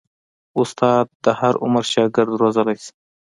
[0.59, 2.91] استاد د هر عمر شاګرد روزلی شي.